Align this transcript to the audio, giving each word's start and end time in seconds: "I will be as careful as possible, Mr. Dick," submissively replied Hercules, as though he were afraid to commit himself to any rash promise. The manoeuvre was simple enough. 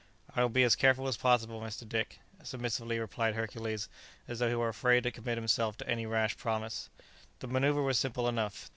"I 0.35 0.41
will 0.41 0.49
be 0.49 0.63
as 0.63 0.75
careful 0.75 1.07
as 1.07 1.15
possible, 1.15 1.61
Mr. 1.61 1.87
Dick," 1.87 2.17
submissively 2.41 2.97
replied 2.97 3.35
Hercules, 3.35 3.87
as 4.27 4.39
though 4.39 4.49
he 4.49 4.55
were 4.55 4.69
afraid 4.69 5.03
to 5.03 5.11
commit 5.11 5.37
himself 5.37 5.77
to 5.77 5.87
any 5.87 6.07
rash 6.07 6.37
promise. 6.37 6.89
The 7.37 7.45
manoeuvre 7.45 7.83
was 7.83 7.99
simple 7.99 8.27
enough. 8.27 8.67